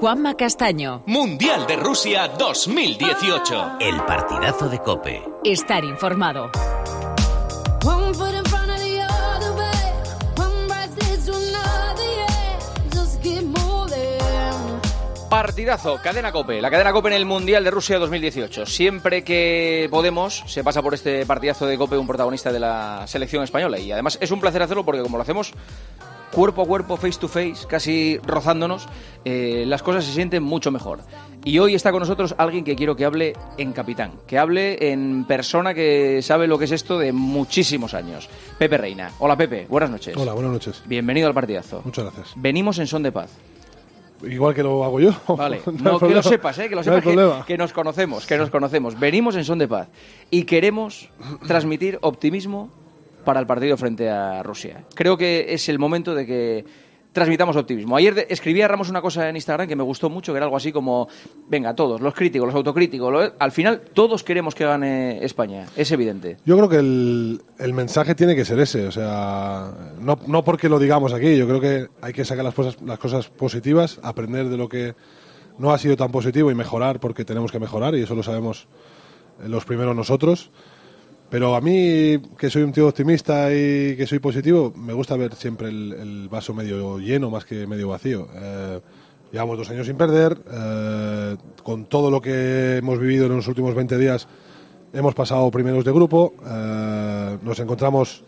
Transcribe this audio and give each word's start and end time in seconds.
Juanma 0.00 0.34
Castaño. 0.34 1.02
Mundial 1.04 1.66
de 1.66 1.76
Rusia 1.76 2.26
2018. 2.28 3.72
El 3.80 4.02
partidazo 4.06 4.66
de 4.70 4.78
Cope. 4.78 5.22
Estar 5.44 5.84
informado. 5.84 6.50
Partidazo, 15.28 16.00
cadena 16.02 16.32
Cope, 16.32 16.60
la 16.62 16.70
cadena 16.70 16.92
Cope 16.92 17.08
en 17.08 17.14
el 17.14 17.26
Mundial 17.26 17.62
de 17.62 17.70
Rusia 17.70 17.98
2018. 17.98 18.64
Siempre 18.64 19.22
que 19.22 19.86
podemos, 19.90 20.42
se 20.46 20.64
pasa 20.64 20.80
por 20.80 20.94
este 20.94 21.26
partidazo 21.26 21.66
de 21.66 21.76
Cope 21.76 21.98
un 21.98 22.06
protagonista 22.06 22.50
de 22.50 22.58
la 22.58 23.06
selección 23.06 23.44
española. 23.44 23.78
Y 23.78 23.92
además 23.92 24.16
es 24.20 24.30
un 24.30 24.40
placer 24.40 24.62
hacerlo 24.62 24.84
porque 24.84 25.02
como 25.02 25.18
lo 25.18 25.22
hacemos 25.22 25.52
cuerpo 26.32 26.62
a 26.62 26.66
cuerpo, 26.66 26.96
face 26.96 27.18
to 27.18 27.28
face, 27.28 27.66
casi 27.68 28.18
rozándonos, 28.18 28.86
eh, 29.24 29.64
las 29.66 29.82
cosas 29.82 30.04
se 30.04 30.12
sienten 30.12 30.42
mucho 30.42 30.70
mejor. 30.70 31.00
Y 31.44 31.58
hoy 31.58 31.74
está 31.74 31.90
con 31.90 32.00
nosotros 32.00 32.34
alguien 32.38 32.64
que 32.64 32.76
quiero 32.76 32.94
que 32.96 33.04
hable 33.04 33.32
en 33.56 33.72
capitán, 33.72 34.12
que 34.26 34.38
hable 34.38 34.92
en 34.92 35.24
persona 35.24 35.72
que 35.72 36.20
sabe 36.22 36.46
lo 36.46 36.58
que 36.58 36.66
es 36.66 36.72
esto 36.72 36.98
de 36.98 37.12
muchísimos 37.12 37.94
años. 37.94 38.28
Pepe 38.58 38.76
Reina. 38.76 39.10
Hola 39.20 39.36
Pepe, 39.36 39.66
buenas 39.68 39.90
noches. 39.90 40.14
Hola, 40.16 40.32
buenas 40.34 40.52
noches. 40.52 40.82
Bienvenido 40.86 41.28
al 41.28 41.34
partidazo. 41.34 41.80
Muchas 41.84 42.04
gracias. 42.04 42.32
Venimos 42.36 42.78
en 42.78 42.86
son 42.86 43.02
de 43.02 43.12
paz. 43.12 43.30
Igual 44.22 44.54
que 44.54 44.62
lo 44.62 44.84
hago 44.84 45.00
yo. 45.00 45.12
Vale, 45.36 45.62
No 45.82 45.98
que 45.98 46.10
lo 46.10 46.22
sepas, 46.22 46.58
¿eh? 46.58 46.68
que 46.68 46.74
lo 46.74 46.82
No 46.82 46.92
hay 46.92 46.98
sepas 47.00 47.02
que, 47.04 47.14
problema. 47.16 47.44
que 47.46 47.56
nos 47.56 47.72
conocemos, 47.72 48.26
que 48.26 48.36
nos 48.36 48.50
conocemos. 48.50 49.00
Venimos 49.00 49.34
en 49.36 49.46
son 49.46 49.58
de 49.58 49.66
paz 49.66 49.88
y 50.30 50.42
queremos 50.44 51.08
transmitir 51.48 51.98
optimismo 52.02 52.68
para 53.24 53.40
el 53.40 53.46
partido 53.46 53.76
frente 53.76 54.08
a 54.08 54.42
Rusia. 54.42 54.84
Creo 54.94 55.16
que 55.16 55.52
es 55.54 55.68
el 55.68 55.78
momento 55.78 56.14
de 56.14 56.26
que 56.26 56.64
transmitamos 57.12 57.56
optimismo. 57.56 57.96
Ayer 57.96 58.26
escribía 58.30 58.68
Ramos 58.68 58.88
una 58.88 59.00
cosa 59.02 59.28
en 59.28 59.34
Instagram 59.34 59.66
que 59.66 59.74
me 59.74 59.82
gustó 59.82 60.08
mucho, 60.08 60.32
que 60.32 60.36
era 60.36 60.44
algo 60.46 60.56
así 60.56 60.70
como, 60.70 61.08
venga, 61.48 61.74
todos, 61.74 62.00
los 62.00 62.14
críticos, 62.14 62.46
los 62.46 62.54
autocríticos, 62.54 63.12
lo- 63.12 63.32
al 63.36 63.50
final 63.50 63.80
todos 63.92 64.22
queremos 64.22 64.54
que 64.54 64.64
gane 64.64 65.24
España, 65.24 65.66
es 65.76 65.90
evidente. 65.90 66.36
Yo 66.44 66.56
creo 66.56 66.68
que 66.68 66.76
el, 66.76 67.42
el 67.58 67.74
mensaje 67.74 68.14
tiene 68.14 68.36
que 68.36 68.44
ser 68.44 68.60
ese, 68.60 68.86
o 68.86 68.92
sea, 68.92 69.72
no, 70.00 70.20
no 70.28 70.44
porque 70.44 70.68
lo 70.68 70.78
digamos 70.78 71.12
aquí, 71.12 71.36
yo 71.36 71.48
creo 71.48 71.60
que 71.60 71.88
hay 72.00 72.12
que 72.12 72.24
sacar 72.24 72.44
las 72.44 72.54
cosas, 72.54 72.80
las 72.82 73.00
cosas 73.00 73.28
positivas, 73.28 73.98
aprender 74.04 74.48
de 74.48 74.56
lo 74.56 74.68
que 74.68 74.94
no 75.58 75.72
ha 75.72 75.78
sido 75.78 75.96
tan 75.96 76.12
positivo 76.12 76.52
y 76.52 76.54
mejorar 76.54 77.00
porque 77.00 77.24
tenemos 77.24 77.50
que 77.50 77.58
mejorar 77.58 77.96
y 77.96 78.02
eso 78.02 78.14
lo 78.14 78.22
sabemos 78.22 78.68
eh, 79.42 79.48
los 79.48 79.64
primeros 79.64 79.96
nosotros. 79.96 80.52
Pero 81.30 81.54
a 81.54 81.60
mí, 81.60 82.18
que 82.36 82.50
soy 82.50 82.62
un 82.62 82.72
tío 82.72 82.88
optimista 82.88 83.52
y 83.52 83.96
que 83.96 84.04
soy 84.08 84.18
positivo, 84.18 84.72
me 84.76 84.92
gusta 84.92 85.16
ver 85.16 85.34
siempre 85.36 85.68
el, 85.68 86.28
vaso 86.28 86.52
medio 86.52 86.98
lleno 86.98 87.30
más 87.30 87.44
que 87.44 87.66
medio 87.68 87.88
vacío. 87.88 88.26
Eh, 88.34 88.80
llevamos 89.30 89.56
dos 89.58 89.70
años 89.70 89.86
sin 89.86 89.96
perder, 89.96 90.36
eh, 90.52 91.36
con 91.62 91.84
todo 91.86 92.10
lo 92.10 92.20
que 92.20 92.78
hemos 92.78 92.98
vivido 92.98 93.26
en 93.26 93.36
los 93.36 93.46
últimos 93.46 93.76
20 93.76 93.96
días, 93.96 94.26
hemos 94.92 95.14
pasado 95.14 95.48
primeros 95.52 95.84
de 95.84 95.92
grupo, 95.92 96.34
eh, 96.44 97.38
nos 97.42 97.60
encontramos 97.60 98.24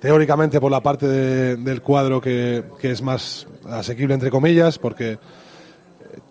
teóricamente 0.00 0.60
por 0.60 0.72
la 0.72 0.80
parte 0.80 1.06
de- 1.06 1.54
del 1.56 1.80
cuadro 1.80 2.20
que, 2.20 2.64
que 2.80 2.90
es 2.90 3.02
más 3.02 3.46
asequible, 3.68 4.14
entre 4.14 4.30
comillas, 4.30 4.80
porque 4.80 5.16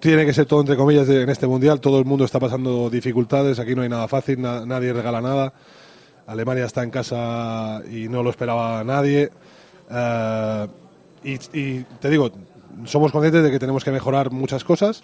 tiene 0.01 0.25
que 0.25 0.33
ser 0.33 0.45
todo 0.45 0.59
entre 0.59 0.75
comillas 0.75 1.07
en 1.07 1.29
este 1.29 1.47
mundial. 1.47 1.79
Todo 1.79 1.99
el 1.99 2.05
mundo 2.05 2.25
está 2.25 2.37
pasando 2.37 2.89
dificultades. 2.89 3.59
Aquí 3.59 3.75
no 3.75 3.83
hay 3.83 3.87
nada 3.89 4.09
fácil, 4.09 4.41
na- 4.41 4.65
nadie 4.65 4.91
regala 4.91 5.21
nada. 5.21 5.53
Alemania 6.27 6.65
está 6.65 6.83
en 6.83 6.91
casa 6.91 7.81
y 7.89 8.07
no 8.07 8.23
lo 8.23 8.29
esperaba 8.29 8.83
nadie. 8.83 9.31
Eh, 9.89 10.67
y, 11.23 11.33
y 11.57 11.85
te 11.99 12.09
digo, 12.09 12.31
somos 12.85 13.11
conscientes 13.11 13.43
de 13.43 13.51
que 13.51 13.59
tenemos 13.59 13.83
que 13.83 13.91
mejorar 13.91 14.31
muchas 14.31 14.63
cosas, 14.63 15.03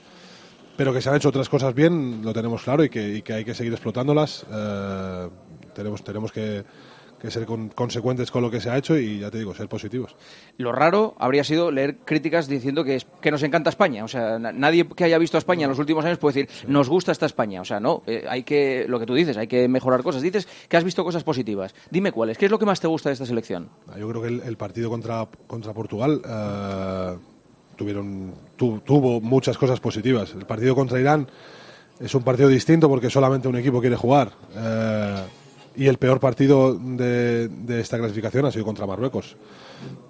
pero 0.76 0.94
que 0.94 1.02
se 1.02 1.10
han 1.10 1.16
hecho 1.16 1.30
otras 1.30 1.50
cosas 1.50 1.74
bien, 1.74 2.22
lo 2.24 2.34
tenemos 2.34 2.64
claro 2.64 2.84
y 2.84 2.90
que, 2.90 3.24
hay 3.28 3.46
que 3.46 3.54
seguir 3.54 3.74
explotándolas. 3.74 4.46
Eh, 4.52 5.30
tenemos, 5.74 6.04
tenemos 6.04 6.32
que, 6.32 6.64
que 7.20 7.32
ser 7.32 7.46
con- 7.46 7.70
consecuentes 7.70 8.30
con 8.30 8.44
lo 8.44 8.52
que 8.52 8.62
se 8.62 8.70
ha 8.70 8.78
hecho 8.78 8.98
y 8.98 9.20
ya 9.20 9.32
te 9.32 9.40
digo, 9.40 9.54
ser 9.56 9.68
positivos. 9.68 10.16
Lo 10.58 10.72
raro 10.72 11.16
habría 11.18 11.44
sido 11.44 11.72
leer 11.72 11.98
críticas 12.06 12.48
diciendo 12.48 12.84
que, 12.84 12.96
es- 12.98 13.08
que 13.22 13.32
nos 13.32 13.42
encanta 13.44 13.70
España. 13.72 14.04
O 14.04 14.08
sea, 14.08 14.38
na- 14.38 14.52
nadie 14.52 14.88
que 14.88 15.04
haya 15.04 15.18
visto 15.18 15.36
a 15.36 15.40
España 15.40 15.64
en 15.64 15.70
los 15.70 15.80
últimos 15.80 16.06
años 16.06 16.20
puede 16.20 16.44
decir, 16.44 16.68
nos 16.70 16.90
gusta 16.90 17.12
esta 17.12 17.26
España. 17.26 17.60
O 17.62 17.66
sea, 17.66 17.80
no, 17.80 18.04
eh, 18.06 18.26
hay 18.30 18.44
que, 18.44 18.86
lo 18.88 19.00
que 19.00 19.06
tú 19.08 19.16
dices, 19.16 19.36
hay 19.38 19.48
que 19.48 19.68
mejorar 19.68 20.04
cosas. 20.04 20.22
Dices 20.22 20.48
que 20.70 20.78
has 20.78 20.84
visto 20.84 21.04
cosas 21.04 21.24
positivas. 21.24 21.74
Dime 21.90 22.12
cuáles. 22.12 22.38
¿Qué 22.38 22.46
es 22.46 22.52
lo 22.52 22.60
que 22.60 22.66
más 22.66 22.80
te 22.80 22.88
gusta 22.88 23.10
de 23.10 23.14
esta 23.14 23.26
selección? 23.26 23.70
Yo 23.98 24.08
creo 24.10 24.22
que 24.22 24.28
el, 24.28 24.42
el 24.42 24.58
partido 24.58 24.90
contra, 24.90 25.28
contra 25.48 25.74
Portugal 25.74 26.22
eh, 26.24 27.18
tuvieron, 27.76 28.34
tu- 28.56 28.80
tuvo 28.82 29.22
muchas 29.22 29.58
cosas 29.58 29.80
positivas. 29.80 30.34
El 30.34 30.46
partido 30.46 30.76
contra 30.76 31.00
Irán 31.00 31.28
es 32.00 32.14
un 32.14 32.24
partido 32.24 32.50
distinto 32.50 32.88
porque 32.90 33.10
solamente 33.10 33.48
un 33.48 33.56
equipo 33.58 33.82
quiere 33.82 33.96
jugar. 33.96 34.32
Eh, 34.56 35.16
y 35.78 35.88
el 35.88 35.98
peor 35.98 36.20
partido 36.20 36.74
de, 36.74 37.48
de 37.48 37.80
esta 37.80 37.98
clasificación 37.98 38.46
ha 38.46 38.52
sido 38.52 38.66
contra 38.66 38.86
Marruecos, 38.86 39.36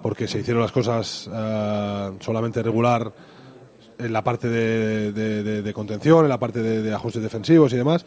porque 0.01 0.27
se 0.27 0.39
hicieron 0.39 0.61
las 0.63 0.71
cosas 0.71 1.29
eh, 1.31 2.11
solamente 2.21 2.63
regular 2.63 3.11
en 3.99 4.13
la 4.13 4.23
parte 4.23 4.47
de, 4.47 5.11
de- 5.11 5.73
contención, 5.73 6.23
en 6.23 6.29
la 6.29 6.39
parte 6.39 6.61
de, 6.61 6.93
ajustes 6.93 7.21
defensivos 7.21 7.73
y 7.73 7.77
demás, 7.77 8.05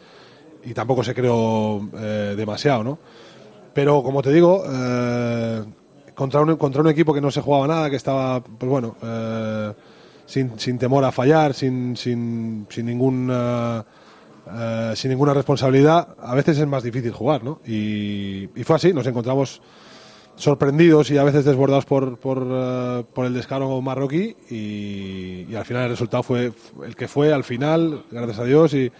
y 0.65 0.73
tampoco 0.73 1.03
se 1.03 1.13
creó 1.13 1.87
eh, 1.97 2.33
demasiado, 2.35 2.83
¿no? 2.83 2.99
Pero 3.73 4.01
como 4.03 4.21
te 4.21 4.31
digo, 4.31 4.63
eh, 4.67 5.63
contra, 6.15 6.41
un, 6.41 6.55
contra 6.57 6.81
un 6.81 6.87
equipo 6.87 7.13
que 7.13 7.21
no 7.21 7.29
se 7.31 7.41
jugaba 7.41 7.67
nada, 7.67 7.89
que 7.89 7.95
estaba, 7.95 8.41
pues 8.41 8.69
bueno, 8.69 8.95
eh, 9.03 9.71
sin, 10.25 10.57
sin 10.59 10.77
temor 10.77 11.03
a 11.05 11.11
fallar, 11.11 11.53
sin, 11.53 11.95
sin, 11.95 12.65
sin 12.69 12.85
ninguna 12.85 13.85
eh, 14.49 14.93
sin 14.95 15.11
ninguna 15.11 15.33
responsabilidad, 15.33 16.15
a 16.21 16.33
veces 16.35 16.57
es 16.57 16.67
más 16.67 16.83
difícil 16.83 17.11
jugar, 17.11 17.43
¿no? 17.43 17.59
Y, 17.65 18.49
y 18.55 18.63
fue 18.63 18.75
así, 18.75 18.93
nos 18.93 19.05
encontramos 19.07 19.61
sorprendidos 20.35 21.11
y 21.11 21.17
a 21.17 21.23
veces 21.23 21.45
desbordados 21.45 21.85
por, 21.85 22.17
por, 22.17 22.47
eh, 22.49 23.03
por 23.13 23.25
el 23.25 23.33
descaro 23.33 23.79
marroquí 23.81 24.35
y, 24.49 25.45
y 25.49 25.55
al 25.55 25.65
final 25.65 25.83
el 25.83 25.89
resultado 25.89 26.23
fue 26.23 26.51
el 26.85 26.95
que 26.95 27.07
fue 27.07 27.31
al 27.33 27.43
final, 27.43 28.03
gracias 28.09 28.39
a 28.39 28.43
Dios, 28.45 28.73
y, 28.73 28.91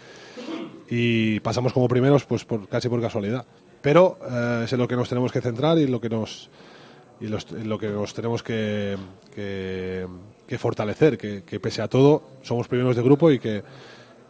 y 0.90 1.40
pasamos 1.40 1.74
como 1.74 1.88
primeros 1.88 2.26
pues 2.26 2.46
por, 2.46 2.68
casi 2.68 2.90
por 2.90 3.02
casualidad. 3.02 3.46
Pero 3.82 4.20
eh, 4.30 4.62
es 4.66 4.74
en 4.74 4.80
lo 4.80 4.88
que 4.88 4.96
nos 4.96 5.10
tenemos 5.10 5.32
que 5.32 5.42
centrar 5.42 5.78
y 5.80 5.84
en 5.84 5.92
lo 5.92 6.00
que 6.00 6.10
nos, 6.10 6.50
y 7.20 7.28
los- 7.28 7.52
en 7.52 7.68
lo 7.68 7.80
que 7.80 7.88
nos 7.90 8.14
tenemos 8.14 8.44
que, 8.44 8.96
que, 9.34 10.06
que 10.46 10.58
fortalecer, 10.60 11.18
que, 11.18 11.44
que 11.44 11.60
pese 11.60 11.82
a 11.82 11.88
todo 11.88 12.22
somos 12.44 12.68
primeros 12.68 12.96
de 12.96 13.02
grupo 13.02 13.32
y 13.32 13.40
que, 13.40 13.64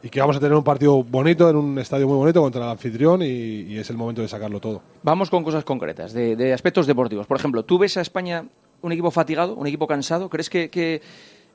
y 0.04 0.10
que 0.10 0.20
vamos 0.20 0.36
a 0.38 0.40
tener 0.40 0.56
un 0.56 0.64
partido 0.64 1.04
bonito 1.04 1.50
en 1.50 1.56
un 1.56 1.78
estadio 1.80 2.08
muy 2.08 2.18
bonito 2.18 2.42
contra 2.42 2.64
el 2.64 2.70
anfitrión 2.72 3.22
y, 3.22 3.26
y 3.26 3.78
es 3.78 3.90
el 3.90 3.98
momento 3.98 4.22
de 4.22 4.28
sacarlo 4.28 4.60
todo. 4.60 4.82
Vamos 5.04 5.30
con 5.30 5.44
cosas 5.44 5.64
concretas, 5.64 6.14
de, 6.14 6.36
de 6.36 6.54
aspectos 6.54 6.88
deportivos. 6.88 7.28
Por 7.28 7.38
ejemplo, 7.38 7.64
¿tú 7.64 7.78
ves 7.78 7.98
a 7.98 8.02
España 8.02 8.46
un 8.82 8.92
equipo 8.92 9.12
fatigado, 9.12 9.54
un 9.56 9.68
equipo 9.68 9.86
cansado? 9.88 10.30
¿Crees 10.30 10.50
que, 10.50 10.70
que 10.70 11.02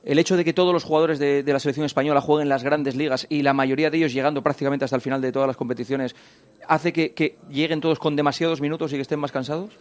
el 0.05 0.19
hecho 0.19 0.37
de 0.37 0.45
que 0.45 0.53
todos 0.53 0.71
los 0.71 0.85
jugadores 0.85 1.19
de, 1.19 1.43
de 1.43 1.53
la 1.53 1.59
selección 1.59 1.85
española 1.85 2.21
jueguen 2.21 2.47
las 2.47 2.63
grandes 2.63 2.95
ligas 2.95 3.27
y 3.29 3.41
la 3.41 3.53
mayoría 3.53 3.89
de 3.89 3.97
ellos 3.97 4.13
llegando 4.13 4.41
prácticamente 4.41 4.85
hasta 4.85 4.95
el 4.95 5.01
final 5.01 5.21
de 5.21 5.31
todas 5.33 5.47
las 5.47 5.57
competiciones 5.57 6.15
hace 6.67 6.93
que, 6.93 7.11
que 7.13 7.35
lleguen 7.49 7.81
todos 7.81 7.99
con 7.99 8.15
demasiados 8.15 8.61
minutos 8.61 8.93
y 8.93 8.95
que 8.95 9.01
estén 9.01 9.19
más 9.19 9.33
cansados? 9.33 9.71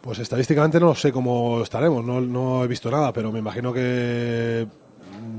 Pues 0.00 0.20
estadísticamente 0.20 0.78
no 0.78 0.94
sé 0.94 1.10
cómo 1.10 1.60
estaremos, 1.62 2.04
no, 2.04 2.20
no 2.20 2.62
he 2.62 2.68
visto 2.68 2.88
nada, 2.88 3.12
pero 3.12 3.32
me 3.32 3.40
imagino 3.40 3.72
que 3.72 4.64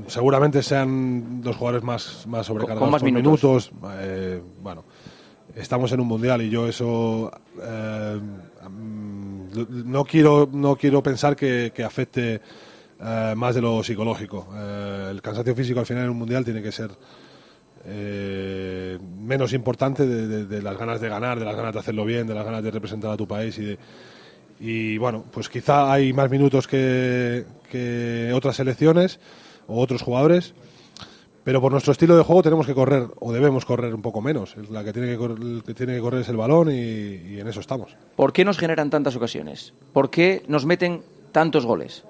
seguramente 0.06 0.62
sean 0.62 1.40
los 1.44 1.56
jugadores 1.56 1.82
más, 1.84 2.26
más 2.26 2.46
sobrecargados 2.46 2.90
más 2.90 3.00
por 3.02 3.08
minutos. 3.12 3.70
Eh, 4.00 4.40
bueno, 4.62 4.84
estamos 5.54 5.90
en 5.92 6.00
un 6.00 6.06
mundial 6.08 6.42
y 6.42 6.50
yo 6.50 6.66
eso 6.68 7.30
eh, 7.62 8.20
mm, 8.68 9.90
no 9.90 10.04
quiero 10.04 10.48
no 10.52 10.76
quiero 10.76 11.02
pensar 11.02 11.34
que, 11.36 11.72
que 11.74 11.82
afecte 11.84 12.40
eh, 13.02 13.34
más 13.36 13.54
de 13.54 13.60
lo 13.62 13.82
psicológico. 13.82 14.48
El 15.10 15.20
cansancio 15.22 15.54
físico 15.54 15.80
al 15.80 15.86
final 15.86 16.04
en 16.04 16.10
un 16.10 16.18
mundial 16.18 16.44
tiene 16.44 16.62
que 16.62 16.72
ser 16.72 16.90
menos 17.84 19.52
importante 19.52 20.06
de, 20.06 20.26
de- 20.28 20.46
de 20.46 20.62
las 20.62 20.76
ganas 20.76 21.00
de 21.00 21.08
ganar, 21.08 21.38
de 21.38 21.44
las 21.44 21.56
ganas 21.56 21.72
de 21.72 21.80
hacerlo 21.80 22.04
bien, 22.04 22.26
de 22.26 22.34
las 22.34 22.44
ganas 22.44 22.62
de 22.62 22.70
representar 22.70 23.10
a 23.10 23.16
tu 23.16 23.26
país 23.26 23.56
y 23.58 23.64
de, 23.64 23.78
y 24.60 24.98
bueno, 24.98 25.24
pues 25.32 25.48
quizá 25.48 25.90
hay 25.92 26.12
más 26.12 26.30
minutos 26.30 26.66
que, 26.68 27.44
que 27.70 28.30
otras 28.34 28.56
selecciones 28.56 29.18
o 29.70 29.80
otros 29.80 30.02
jugadores, 30.02 30.52
pero 31.44 31.60
por 31.60 31.72
nuestro 31.72 31.92
estilo 31.92 32.16
de 32.16 32.22
juego 32.22 32.42
tenemos 32.42 32.66
que 32.66 32.74
correr 32.74 33.06
o 33.20 33.32
debemos 33.32 33.64
correr 33.64 33.94
un 33.94 34.02
poco 34.02 34.20
menos. 34.20 34.54
La 34.70 34.84
que 34.84 34.92
tiene 34.92 35.08
que 35.08 35.16
correr, 35.16 35.38
el 35.40 35.62
que 35.64 35.74
tiene 35.74 35.94
que 35.94 36.00
correr 36.00 36.20
es 36.20 36.28
el 36.28 36.36
balón 36.36 36.70
y, 36.70 36.74
y 36.74 37.40
en 37.40 37.48
eso 37.48 37.60
estamos. 37.60 37.96
¿Por 38.16 38.32
qué 38.32 38.44
nos 38.44 38.58
generan 38.58 38.90
tantas 38.90 39.16
ocasiones? 39.16 39.72
¿Por 39.92 40.10
qué 40.10 40.42
nos 40.48 40.66
meten 40.66 41.02
tantos 41.32 41.64
goles? 41.64 42.04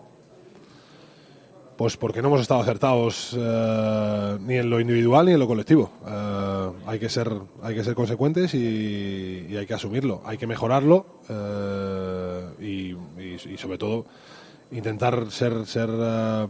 Pues 1.77 1.97
porque 1.97 2.21
no 2.21 2.29
hemos 2.29 2.43
estado 2.43 2.61
acertados 2.61 3.35
eh, 3.39 4.39
ni 4.43 4.57
en 4.57 4.69
lo 4.69 4.81
individual 4.81 5.25
ni 5.27 5.33
en 5.33 5.39
lo 5.39 5.47
colectivo. 5.47 5.91
Eh, 6.07 6.71
hay 6.87 6.99
que 6.99 7.09
ser 7.09 7.33
hay 7.63 7.75
que 7.75 7.83
ser 7.85 7.95
consecuentes 7.95 8.53
y, 8.55 9.47
y 9.49 9.57
hay 9.57 9.65
que 9.65 9.73
asumirlo. 9.75 10.21
Hay 10.27 10.37
que 10.37 10.47
mejorarlo 10.47 11.07
eh, 11.31 12.45
y, 12.61 13.23
y- 13.23 13.41
y 13.55 13.57
sobre 13.57 13.79
todo 13.79 14.05
intentar 14.73 15.31
ser 15.31 15.65
ser 15.65 15.89
eh, 15.91 16.47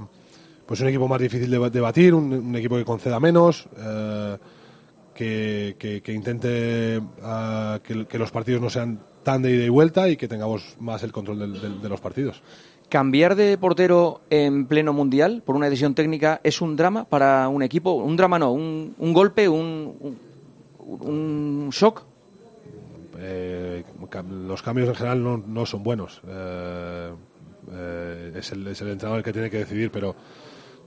pues 0.70 0.80
un 0.82 0.86
equipo 0.86 1.08
más 1.08 1.20
difícil 1.20 1.50
de, 1.50 1.68
de 1.68 1.80
batir, 1.80 2.14
un, 2.14 2.32
un 2.32 2.54
equipo 2.54 2.76
que 2.76 2.84
conceda 2.84 3.18
menos, 3.18 3.66
eh, 3.76 4.36
que, 5.12 5.74
que- 5.76 6.00
que 6.00 6.12
intente 6.12 7.00
ah, 7.24 7.80
que, 7.82 8.06
que 8.06 8.18
los 8.20 8.30
partidos 8.30 8.62
no 8.62 8.70
sean 8.70 9.00
tan 9.24 9.42
de 9.42 9.50
ida 9.50 9.64
y 9.64 9.68
vuelta 9.68 10.08
y 10.08 10.16
que 10.16 10.28
tengamos 10.28 10.76
más 10.78 11.02
el 11.02 11.10
control 11.10 11.40
del- 11.40 11.60
del- 11.60 11.82
de 11.82 11.88
los 11.88 12.00
partidos. 12.00 12.40
¿Cambiar 12.88 13.34
de 13.34 13.58
portero 13.58 14.20
en 14.30 14.66
pleno 14.66 14.92
mundial 14.92 15.42
por 15.44 15.56
una 15.56 15.66
decisión 15.66 15.96
técnica 15.96 16.40
es 16.44 16.60
un 16.60 16.76
drama 16.76 17.04
para 17.04 17.48
un 17.48 17.64
equipo? 17.64 17.94
Un 17.94 18.14
drama 18.16 18.38
no, 18.38 18.52
un, 18.52 18.94
un 18.96 19.12
golpe, 19.12 19.48
un, 19.48 20.16
un, 20.78 21.68
shock. 21.72 22.02
Eh, 23.18 23.82
los 24.46 24.62
cambios 24.62 24.88
en 24.88 24.94
general 24.94 25.20
no, 25.24 25.36
no 25.36 25.66
son 25.66 25.82
buenos. 25.82 26.20
Eh, 26.28 27.10
eh, 27.72 28.32
es, 28.36 28.52
el, 28.52 28.66
es 28.68 28.80
el 28.80 28.88
entrenador 28.90 29.18
el 29.18 29.24
que 29.24 29.32
tiene 29.32 29.50
que 29.50 29.58
decidir, 29.58 29.90
pero 29.90 30.14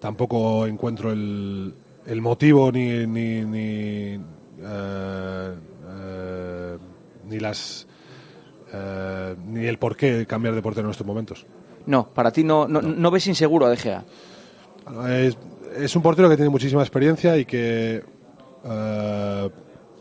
tampoco 0.04 0.68
encuentro 0.68 1.14
el, 1.14 1.74
el 2.06 2.22
motivo 2.22 2.74
ni, 2.74 3.08
ni, 3.08 3.46
ni, 3.46 4.20
eh, 4.62 5.54
eh, 5.90 6.78
ni 7.30 7.40
las 7.40 7.88
eh, 8.74 9.34
ni 9.48 9.66
el 9.66 9.78
por 9.78 9.96
qué 9.96 10.26
cambiar 10.26 10.56
de 10.56 10.62
portero 10.62 10.88
en 10.88 10.92
estos 10.92 11.08
momentos. 11.08 11.46
No, 11.86 12.06
para 12.10 12.32
ti 12.34 12.44
no, 12.44 12.68
no, 12.68 12.82
no 12.82 13.12
ves 13.12 13.28
inseguro 13.28 13.66
a 13.66 13.70
De 13.70 13.78
Gea. 13.78 14.04
Es, 15.08 15.38
es 15.78 15.96
un 15.96 16.02
portero 16.02 16.28
que 16.30 16.36
tiene 16.36 16.50
muchísima 16.50 16.82
experiencia 16.82 17.38
y 17.38 17.46
que 17.46 18.04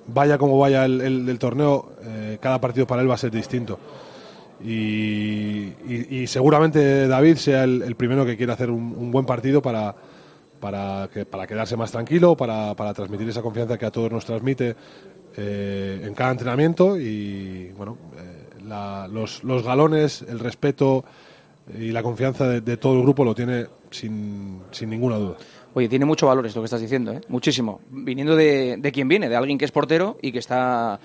vaya 0.08 0.36
como 0.36 0.58
vaya 0.58 0.84
el, 0.84 1.00
el- 1.00 1.28
el 1.28 1.38
torneo, 1.38 1.92
eh, 2.02 2.38
cada 2.40 2.60
partido 2.60 2.88
para 2.88 3.02
él 3.02 3.08
va 3.10 3.14
a 3.14 3.18
ser 3.18 3.30
distinto. 3.30 3.78
Y, 4.64 6.26
seguramente 6.26 7.08
David 7.08 7.36
sea 7.36 7.64
el, 7.64 7.94
primero 7.96 8.24
que 8.24 8.36
quiera 8.36 8.54
hacer 8.54 8.70
un, 8.70 8.94
un 8.96 9.10
buen 9.10 9.26
partido 9.26 9.60
para, 9.60 9.94
para, 10.60 11.08
que- 11.12 11.24
para 11.26 11.46
quedarse 11.46 11.76
más 11.76 11.90
tranquilo, 11.90 12.36
para, 12.36 12.74
para 12.74 12.94
transmitir 12.94 13.28
esa 13.28 13.42
confianza 13.42 13.76
que 13.78 13.86
a 13.86 13.90
todos 13.90 14.10
nos 14.10 14.24
transmite 14.24 14.74
eh, 15.36 16.02
en 16.04 16.14
cada 16.14 16.30
entrenamiento. 16.32 16.98
Y 16.98 17.70
bueno, 17.76 17.98
eh, 18.16 18.62
la- 18.66 19.08
los, 19.08 19.42
los 19.44 19.62
galones, 19.64 20.22
el 20.28 20.38
respeto 20.38 21.04
y 21.78 21.90
la 21.92 22.02
confianza 22.02 22.48
de, 22.48 22.60
de 22.60 22.76
todo 22.76 22.96
el 22.96 23.02
grupo 23.02 23.24
lo 23.24 23.34
tiene 23.34 23.66
sin, 23.90 24.60
sin 24.70 24.90
ninguna 24.90 25.16
duda. 25.16 25.36
Oye, 25.74 25.88
tiene 25.88 26.04
mucho 26.04 26.26
valor 26.26 26.44
esto 26.46 26.60
que 26.60 26.66
estás 26.66 26.82
diciendo, 26.82 27.12
¿eh? 27.12 27.20
muchísimo. 27.28 27.80
Viniendo 27.90 28.36
de, 28.36 28.76
de 28.78 28.92
quien 28.92 29.08
viene, 29.08 29.28
de 29.30 29.36
alguien 29.36 29.56
que 29.56 29.64
es 29.64 29.70
portero 29.72 30.18
y 30.20 30.30
que 30.30 30.38
está 30.38 31.00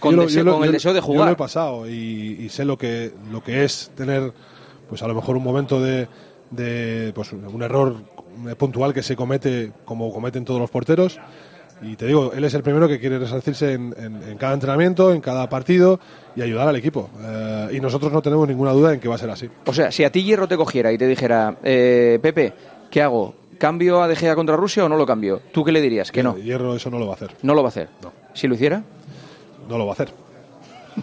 con, 0.00 0.12
Yo 0.12 0.16
lo- 0.18 0.22
deseo- 0.24 0.38
yo 0.38 0.44
lo- 0.44 0.52
con 0.54 0.62
el 0.64 0.68
yo- 0.68 0.72
deseo 0.72 0.92
de 0.94 1.00
Yo 1.00 1.06
lo 1.06 1.12
he 1.12 1.16
jugar. 1.16 1.36
pasado 1.36 1.88
y, 1.88 2.38
y 2.40 2.48
sé 2.48 2.64
lo 2.64 2.76
que, 2.78 3.12
lo 3.30 3.42
que 3.42 3.64
es 3.64 3.90
tener, 3.96 4.32
pues 4.88 5.02
a 5.02 5.08
lo 5.08 5.14
mejor 5.14 5.36
un 5.36 5.42
momento 5.44 5.80
de, 5.80 6.06
de, 6.50 7.12
pues 7.14 7.32
un 7.32 7.62
error 7.62 7.96
puntual 8.58 8.92
que 8.92 9.02
se 9.02 9.16
comete 9.16 9.72
como 9.84 10.12
cometen 10.12 10.44
todos 10.44 10.60
los 10.60 10.70
porteros. 10.70 11.18
Y 11.82 11.96
te 11.96 12.06
digo, 12.06 12.32
él 12.34 12.42
es 12.44 12.54
el 12.54 12.62
primero 12.62 12.88
que 12.88 12.98
quiere 12.98 13.18
resarcirse 13.18 13.74
en, 13.74 13.94
en- 13.98 14.22
en 14.30 14.38
cada 14.38 14.54
entrenamiento, 14.54 15.12
en 15.12 15.20
cada 15.20 15.46
partido 15.50 16.00
y 16.34 16.40
ayudar 16.40 16.68
al 16.68 16.76
equipo. 16.76 17.10
Eh, 17.20 17.68
y 17.74 17.80
nosotros 17.80 18.12
no 18.12 18.22
tenemos 18.22 18.48
ninguna 18.48 18.72
duda 18.72 18.94
en 18.94 19.00
que 19.00 19.08
va 19.08 19.16
a 19.16 19.18
ser 19.18 19.28
así. 19.30 19.48
O 19.66 19.74
sea, 19.74 19.92
si 19.92 20.02
a 20.04 20.10
ti 20.10 20.22
Hierro 20.24 20.48
te 20.48 20.56
cogiera 20.56 20.90
y 20.92 20.96
te 20.98 21.06
dijera, 21.06 21.56
eh, 21.62 22.18
Pepe, 22.22 22.54
¿qué 22.90 23.02
hago? 23.02 23.34
¿Cambio 23.58 24.02
a 24.02 24.08
De 24.08 24.16
Gea 24.16 24.34
contra 24.34 24.56
Rusia 24.56 24.84
o 24.86 24.88
no 24.88 24.96
lo 24.96 25.04
cambio? 25.06 25.40
¿Tú 25.52 25.64
qué 25.64 25.72
le 25.72 25.80
dirías? 25.82 26.10
Que 26.12 26.22
no, 26.22 26.36
Hierro 26.38 26.74
eso 26.76 26.90
no 26.90 26.98
lo 26.98 27.06
va 27.06 27.12
a 27.12 27.16
hacer. 27.16 27.30
no 27.42 27.54
lo 27.54 27.62
va 27.62 27.68
a 27.68 27.70
hacer. 27.70 27.88
No. 28.02 28.12
Si 28.32 28.46
lo 28.48 28.54
hiciera, 28.54 28.82
no 29.68 29.78
lo 29.78 29.86
va 29.86 29.92
a 29.92 29.94
hacer. 29.94 30.10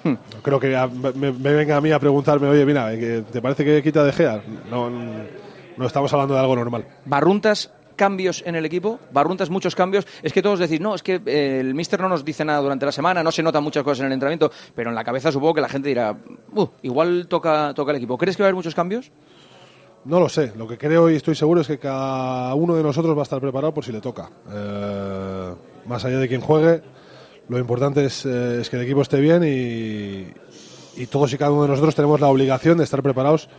Creo 0.42 0.60
que 0.60 0.76
a- 0.76 0.88
me, 0.88 1.32
me 1.32 1.54
venga 1.54 1.78
a 1.78 1.82
mí 1.82 1.92
a 1.92 2.00
preguntarme, 2.00 2.48
oye, 2.48 2.66
mira, 2.66 2.92
¿que 2.98 3.24
¿te 3.32 3.42
parece 3.42 3.64
que 3.64 3.84
quita 3.84 4.04
de 4.04 4.12
Gea? 4.12 4.42
No, 4.70 4.90
no 4.90 5.86
estamos 5.86 6.12
hablando 6.14 6.34
de 6.34 6.40
algo 6.40 6.56
normal. 6.56 6.86
¿barruntas 7.06 7.72
cambios 7.96 8.42
en 8.48 8.56
el 8.56 8.66
equipo? 8.66 9.00
¿Barruntas 9.12 9.52
muchos 9.52 9.76
cambios? 9.76 10.08
Es 10.24 10.34
que 10.34 10.42
todos 10.42 10.58
decís, 10.58 10.82
no, 10.82 10.96
es 10.96 11.04
que 11.04 11.22
eh, 11.28 11.60
el 11.60 11.76
mister 11.76 12.00
no 12.02 12.10
nos 12.10 12.26
dice 12.26 12.44
nada 12.44 12.60
durante 12.60 12.88
la 12.88 12.92
semana, 12.92 13.22
no 13.24 13.32
se 13.32 13.44
notan 13.44 13.64
muchas 13.64 13.84
cosas 13.84 14.00
en 14.00 14.08
el 14.08 14.14
entrenamiento, 14.14 14.52
pero 14.74 14.90
en 14.90 14.96
la 14.96 15.04
cabeza 15.04 15.32
supongo 15.32 15.54
que 15.54 15.62
la 15.62 15.70
gente 15.70 15.90
dirá, 15.90 16.16
"Uh, 16.56 16.66
igual 16.82 17.28
toca, 17.28 17.72
toca 17.76 17.92
el 17.92 17.98
equipo. 17.98 18.18
¿Crees 18.18 18.36
que 18.36 18.42
va 18.42 18.46
a 18.46 18.50
haber 18.50 18.56
muchos 18.56 18.74
cambios? 18.74 19.12
No 20.06 20.20
lo 20.20 20.28
sé. 20.28 20.52
Lo 20.58 20.68
que 20.68 20.78
creo 20.78 21.10
y 21.10 21.16
estoy 21.16 21.36
seguro 21.36 21.62
es 21.62 21.68
que 21.68 21.78
cada 21.78 22.54
uno 22.56 22.76
de 22.76 22.82
nosotros 22.84 23.16
va 23.16 23.22
a 23.22 23.24
estar 23.24 23.40
preparado 23.40 23.74
por 23.76 23.86
si 23.86 23.92
le 23.92 24.02
toca. 24.02 24.28
Eh, 24.52 25.54
más 25.86 26.04
allá 26.04 26.18
de 26.18 26.28
quien 26.28 26.42
juegue, 26.42 26.82
lo 27.50 27.60
importante 27.60 28.06
es, 28.06 28.26
eh, 28.26 28.62
es 28.62 28.70
que 28.70 28.78
el 28.78 28.84
equipo 28.84 29.02
esté 29.02 29.20
bien 29.20 29.44
y, 29.46 31.06
todos 31.08 31.34
y 31.34 31.38
cada 31.38 31.52
uno 31.52 31.64
de 31.64 31.70
nosotros 31.70 31.96
tenemos 31.96 32.22
la 32.22 32.28
obligación 32.28 32.78
de 32.78 32.84
estar 32.84 33.02
preparados 33.02 33.50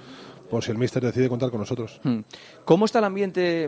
por 0.51 0.63
si 0.63 0.71
el 0.71 0.79
míster 0.79 1.03
decide 1.03 1.29
contar 1.29 1.51
con 1.51 1.59
nosotros. 1.59 2.01
Hmm. 2.05 2.21
¿Cómo 2.65 2.85
está 2.85 3.01
el 3.01 3.07
ambiente 3.07 3.65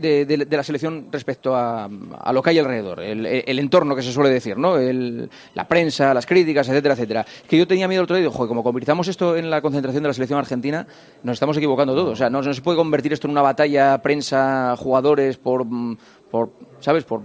eh, 0.00 0.24
de, 0.26 0.56
la 0.56 0.62
selección 0.62 1.08
respecto 1.10 1.54
a, 1.54 1.88
lo 2.32 2.42
que 2.42 2.50
hay 2.50 2.58
alrededor? 2.58 3.00
El, 3.00 3.58
entorno 3.58 3.94
que 3.94 4.02
se 4.02 4.12
suele 4.12 4.30
decir, 4.30 4.56
¿no? 4.56 4.78
El- 4.78 5.28
la 5.54 5.68
prensa, 5.68 6.14
las 6.14 6.24
críticas, 6.24 6.68
etcétera, 6.68 6.94
etcétera. 6.94 7.26
Que 7.46 7.58
yo 7.58 7.66
tenía 7.66 7.88
miedo 7.88 8.00
el 8.00 8.04
otro 8.04 8.16
día, 8.16 8.30
joder, 8.30 8.48
como 8.48 8.62
convirtamos 8.62 9.08
esto 9.08 9.36
en 9.36 9.50
la 9.50 9.60
concentración 9.60 10.02
de 10.02 10.08
la 10.08 10.14
selección 10.14 10.38
argentina, 10.38 10.86
nos 11.22 11.34
estamos 11.34 11.56
equivocando 11.56 11.94
todos. 11.94 12.12
O 12.12 12.16
sea, 12.16 12.30
no, 12.30 12.40
no 12.40 12.54
se 12.54 12.62
puede 12.62 12.78
convertir 12.78 13.12
esto 13.12 13.26
en 13.26 13.32
una 13.32 13.42
batalla 13.42 14.00
prensa, 14.00 14.76
jugadores, 14.78 15.36
por, 15.36 15.64
mm, 15.66 15.98
por 16.30 16.52
¿sabes? 16.80 17.04
Por 17.04 17.22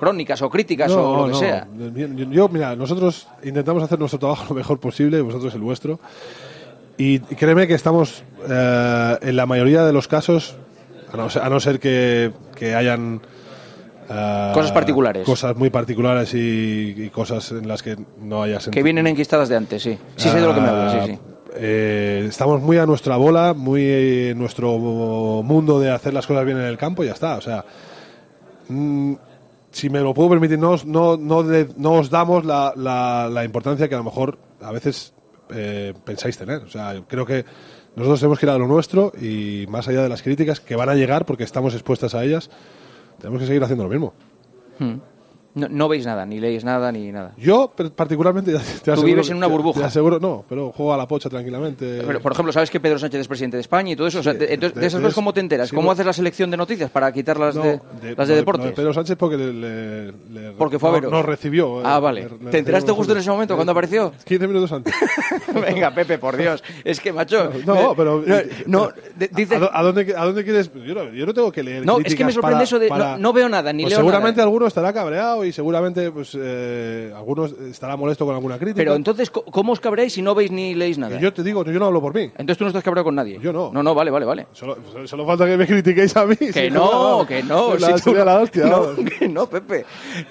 crónicas 0.00 0.40
o 0.42 0.50
críticas 0.50 0.90
o 0.92 1.18
lo 1.18 1.24
que 1.26 1.30
no. 1.32 1.38
sea. 1.38 1.68
Yo, 1.94 2.06
yo, 2.08 2.48
mira, 2.48 2.74
nosotros 2.74 3.28
intentamos 3.44 3.82
hacer 3.82 3.98
nuestro 3.98 4.18
trabajo 4.18 4.46
lo 4.48 4.54
mejor 4.56 4.80
posible, 4.80 5.20
vosotros 5.20 5.54
el 5.54 5.60
vuestro. 5.60 6.00
Y 6.96 7.20
créeme 7.20 7.66
que 7.68 7.74
estamos, 7.74 8.24
eh, 8.48 9.18
en 9.22 9.36
la 9.36 9.46
mayoría 9.46 9.84
de 9.84 9.92
los 9.92 10.08
casos, 10.08 10.56
a 11.12 11.16
no 11.16 11.30
ser, 11.30 11.42
a 11.42 11.48
no 11.48 11.60
ser 11.60 11.78
que, 11.78 12.32
que 12.54 12.74
hayan... 12.74 13.20
eh, 14.10 14.50
Cosas 14.52 14.72
particulares. 14.72 15.24
Cosas 15.24 15.56
muy 15.56 15.70
particulares 15.70 16.34
y, 16.34 16.94
y 16.96 17.10
cosas 17.10 17.52
en 17.52 17.68
las 17.68 17.82
que 17.82 17.96
no 18.20 18.42
haya 18.42 18.60
sentido. 18.60 18.72
Que 18.80 18.82
vienen 18.82 19.06
enquistadas 19.06 19.48
de 19.48 19.56
antes, 19.56 19.82
sí. 19.82 19.98
Sí 20.16 20.28
sé 20.28 20.40
de 20.40 20.46
lo 20.46 20.54
que 20.54 20.60
me 20.60 20.68
hablas, 20.68 21.04
sí, 21.06 21.12
sí. 21.12 21.18
Eh, 21.54 22.26
estamos 22.28 22.60
muy 22.60 22.78
a 22.78 22.86
nuestra 22.86 23.16
bola, 23.16 23.54
muy 23.54 23.82
en 24.30 24.38
nuestro 24.38 24.78
mundo 24.78 25.80
de 25.80 25.90
hacer 25.90 26.14
las 26.14 26.26
cosas 26.26 26.44
bien 26.44 26.58
en 26.58 26.64
el 26.64 26.76
campo 26.78 27.02
y 27.02 27.06
ya 27.06 27.12
está. 27.12 27.36
O 27.36 27.40
sea, 27.40 27.64
mm, 28.68 29.14
si 29.70 29.88
me 29.90 30.00
lo 30.00 30.12
puedo 30.14 30.30
permitir, 30.30 30.58
no, 30.58 30.76
no, 30.84 31.16
no, 31.16 31.42
no 31.76 31.92
os 31.94 32.10
damos 32.10 32.44
la, 32.44 32.72
la- 32.76 33.28
la 33.30 33.44
importancia 33.44 33.88
que 33.88 33.94
a 33.94 33.98
lo 33.98 34.04
mejor 34.04 34.38
a 34.60 34.72
veces 34.72 35.12
eh, 35.50 35.94
pensáis 36.04 36.36
tener. 36.36 36.62
O 36.62 36.68
sea, 36.68 37.00
creo 37.06 37.24
que 37.26 37.44
nosotros 37.96 38.20
tenemos 38.20 38.38
que 38.38 38.46
ir 38.46 38.50
a 38.50 38.58
lo 38.58 38.66
nuestro 38.66 39.12
y 39.20 39.66
más 39.68 39.86
allá 39.88 40.02
de 40.02 40.08
las 40.08 40.22
críticas 40.22 40.60
que 40.60 40.76
van 40.76 40.88
a 40.88 40.94
llegar 40.94 41.24
porque 41.26 41.44
estamos 41.44 41.74
expuestas 41.74 42.14
a 42.14 42.24
ellas, 42.24 42.50
tenemos 43.18 43.40
que 43.40 43.46
seguir 43.46 43.62
haciendo 43.62 43.84
lo 43.84 43.90
mismo. 43.90 44.12
Hmm. 44.78 44.96
No, 45.52 45.66
no 45.68 45.88
veis 45.88 46.06
nada, 46.06 46.24
ni 46.26 46.38
leéis 46.38 46.62
nada, 46.64 46.92
ni 46.92 47.10
nada. 47.10 47.32
Yo 47.36 47.72
particularmente 47.96 48.52
te 48.52 48.58
te 48.58 48.90
aseguro, 48.92 49.02
vives 49.02 49.30
en 49.30 49.36
una 49.36 49.48
burbuja. 49.48 49.80
Te 49.80 49.86
aseguro, 49.86 50.20
no, 50.20 50.44
pero 50.48 50.70
juego 50.70 50.94
a 50.94 50.96
la 50.96 51.08
pocha 51.08 51.28
tranquilamente. 51.28 52.02
Pero, 52.06 52.20
por 52.20 52.32
ejemplo, 52.32 52.52
¿sabes 52.52 52.70
que 52.70 52.78
Pedro 52.78 52.98
Sánchez 53.00 53.20
es 53.22 53.26
presidente 53.28 53.56
de 53.56 53.62
España 53.62 53.90
y 53.92 53.96
todo 53.96 54.06
eso? 54.06 54.20
O 54.20 54.22
sea, 54.22 54.32
Sí, 54.32 54.38
de, 54.38 54.54
entonces, 54.54 54.74
de- 54.76 54.80
de 54.82 54.86
esas 54.86 55.00
cosas, 55.00 55.14
¿cómo 55.14 55.32
te 55.34 55.40
enteras? 55.40 55.68
sí, 55.70 55.74
¿Cómo 55.74 55.86
no. 55.86 55.92
haces 55.92 56.06
la 56.06 56.12
selección 56.12 56.50
de 56.52 56.56
noticias 56.56 56.88
para 56.90 57.10
quitar 57.12 57.38
las 57.38 57.56
No, 57.56 57.62
de, 57.64 57.80
las 58.16 58.28
de 58.28 58.34
lo 58.34 58.36
deportes? 58.36 58.72
Pedro 58.72 58.92
Sánchez 58.94 59.16
porque 59.16 59.36
le, 59.36 59.52
le- 59.52 60.12
le- 60.30 60.50
Porque 60.52 60.78
fue 60.78 60.88
a 60.90 60.92
no- 60.92 61.00
veros. 61.10 61.24
Recibió. 61.26 61.80
Ah, 61.84 61.96
eh, 61.98 62.00
vale. 62.00 62.22
le- 62.28 62.44
le 62.44 62.50
¿Te 62.50 62.58
enteraste 62.58 62.92
justo 62.92 63.12
en 63.12 63.18
ese 63.18 63.30
momento, 63.30 63.56
cuando 63.56 63.72
apareció? 63.72 64.12
15 64.24 64.46
minutos 64.46 64.70
antes. 64.72 64.94
Venga, 65.54 65.92
Pepe, 65.92 66.18
por 66.18 66.36
Dios. 66.36 66.62
Es 66.84 67.00
que, 67.00 67.12
macho... 67.12 67.50
No, 67.66 67.94
pero. 67.96 68.22
No, 68.24 68.36
no, 68.66 68.88
de- 69.16 69.26
¿A- 69.26 69.36
dices- 69.36 69.56
¿A, 69.56 69.60
dó- 69.60 69.70
a 69.72 69.82
dónde, 69.82 70.14
¿A 70.16 70.24
dónde 70.24 70.44
quieres.? 70.44 70.70
Yo 70.72 70.94
no, 70.94 71.12
yo 71.12 71.26
no 71.26 71.34
tengo 71.34 71.50
que 71.50 71.62
leer. 71.62 71.84
No, 71.84 71.98
es 71.98 72.14
que 72.14 72.24
me 72.24 72.30
sorprende 72.32 72.54
para- 72.54 72.64
eso 72.64 72.78
de- 72.78 72.88
para- 72.88 73.12
no- 73.12 73.18
no 73.18 73.32
veo 73.32 73.48
nada, 73.48 73.72
ni 73.72 73.82
Pues 73.82 73.92
leo 73.92 73.98
Seguramente 74.00 74.40
alguno 74.40 74.66
estará 74.66 74.92
cabreado 74.92 75.39
y 75.44 75.52
seguramente 75.52 76.10
pues, 76.10 76.36
eh, 76.38 77.12
algunos 77.14 77.52
estará 77.52 77.96
molesto 77.96 78.24
con 78.26 78.34
alguna 78.34 78.56
crítica. 78.58 78.76
Pero 78.76 78.94
entonces, 78.94 79.30
¿cómo 79.30 79.72
os 79.72 79.80
cabréis 79.80 80.12
si 80.12 80.22
no 80.22 80.34
veis 80.34 80.50
ni 80.50 80.74
leéis 80.74 80.98
nada? 80.98 81.18
Yo 81.18 81.32
te 81.32 81.42
digo, 81.42 81.64
yo 81.64 81.78
no 81.78 81.86
hablo 81.86 82.00
por 82.00 82.14
mí. 82.14 82.22
Entonces 82.24 82.58
tú 82.58 82.64
no 82.64 82.68
estás 82.68 82.82
cabreado 82.84 83.04
con 83.04 83.14
nadie. 83.14 83.38
Yo 83.40 83.52
no. 83.52 83.70
No, 83.72 83.82
no, 83.82 83.94
vale, 83.94 84.10
vale, 84.10 84.26
vale. 84.26 84.46
Solo, 84.52 84.76
solo 85.06 85.26
falta 85.26 85.46
que 85.46 85.56
me 85.56 85.66
critiquéis 85.66 86.16
a 86.16 86.26
mí. 86.26 86.36
Que 86.36 86.70
no, 86.70 87.24
que 87.26 87.42
no. 87.42 87.76
La, 87.76 87.96
si 87.98 88.04
tú- 88.04 88.14
la 88.14 88.38
hostia, 88.40 88.64
no, 88.66 88.80
vamos. 88.80 89.10
que 89.18 89.28
no, 89.28 89.46
Pepe. 89.48 89.84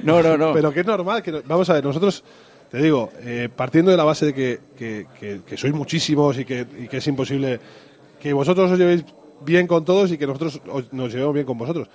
No, 0.03 0.21
no, 0.21 0.37
no. 0.37 0.53
Pero 0.53 0.71
que 0.71 0.81
es 0.81 0.85
normal. 0.85 1.21
Que 1.23 1.31
no- 1.31 1.41
vamos 1.45 1.69
a 1.69 1.73
ver, 1.73 1.83
nosotros, 1.83 2.23
te 2.69 2.77
digo, 2.81 3.09
eh, 3.21 3.49
partiendo 3.55 3.91
de 3.91 3.97
la 3.97 4.03
base 4.03 4.27
de 4.27 4.33
que, 4.33 4.59
que, 4.77 5.05
que- 5.19 5.41
que 5.45 5.57
sois 5.57 5.73
muchísimos 5.73 6.37
y 6.37 6.45
que, 6.45 6.65
y 6.83 6.87
que 6.87 6.97
es 6.97 7.07
imposible 7.07 7.59
que 8.19 8.33
vosotros 8.33 8.69
os 8.71 8.77
llevéis 8.77 9.05
bien 9.45 9.65
con 9.67 9.85
todos 9.85 10.11
y 10.11 10.17
que 10.17 10.27
nosotros 10.27 10.61
os- 10.69 10.91
nos 10.93 11.11
llevemos 11.11 11.33
bien 11.33 11.45
con 11.45 11.57
vosotros. 11.57 11.87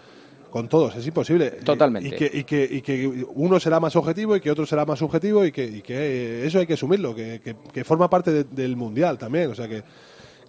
Con 0.54 0.68
todos, 0.68 0.94
es 0.94 1.04
imposible. 1.04 1.50
Totalmente. 1.64 2.10
Y 2.10 2.12
que, 2.16 2.30
y, 2.32 2.44
que, 2.44 2.68
y 2.70 2.80
que 2.80 3.26
uno 3.34 3.58
será 3.58 3.80
más 3.80 3.96
objetivo 3.96 4.36
y 4.36 4.40
que 4.40 4.52
otro 4.52 4.64
será 4.64 4.84
más 4.86 5.00
subjetivo 5.00 5.44
y 5.44 5.50
que, 5.50 5.64
y 5.64 5.82
que 5.82 6.46
eso 6.46 6.60
hay 6.60 6.66
que 6.68 6.74
asumirlo, 6.74 7.12
que, 7.12 7.40
que- 7.42 7.56
que 7.72 7.82
forma 7.82 8.08
parte 8.08 8.30
de- 8.32 8.44
del 8.44 8.76
mundial 8.76 9.18
también. 9.18 9.50
O 9.50 9.54
sea 9.56 9.66
que, 9.66 9.82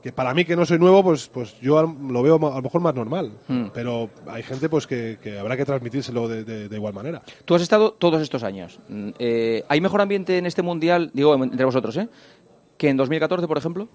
que 0.04 0.12
para 0.12 0.36
mí 0.36 0.46
que 0.46 0.56
no 0.56 0.64
soy 0.64 0.78
nuevo, 0.78 1.02
pues, 1.04 1.28
pues 1.28 1.60
yo 1.60 1.82
lo 1.82 2.22
veo 2.22 2.36
a 2.36 2.56
lo 2.58 2.62
mejor 2.62 2.82
más 2.82 2.94
normal. 2.94 3.32
Hmm. 3.48 3.70
Pero 3.74 4.12
hay 4.28 4.44
gente 4.44 4.70
pues 4.70 4.86
que, 4.86 5.18
que 5.24 5.40
habrá 5.40 5.58
que 5.58 5.66
transmitírselo 5.66 6.28
de, 6.28 6.44
de- 6.44 6.70
de 6.70 6.76
igual 6.76 6.94
manera. 6.94 7.24
Tú 7.44 7.56
has 7.56 7.64
estado 7.64 7.94
todos 7.94 8.22
estos 8.22 8.44
años. 8.44 8.78
Mm, 8.88 9.10
eh, 9.18 9.64
¿Hay 9.70 9.82
mejor 9.82 10.02
ambiente 10.02 10.38
en 10.38 10.46
este 10.46 10.62
mundial, 10.62 11.10
digo, 11.16 11.34
entre 11.44 11.66
vosotros, 11.66 11.98
eh? 11.98 12.08
Que 12.78 12.90
en 12.90 12.98
2014, 12.98 13.48
por 13.48 13.58
ejemplo. 13.58 13.88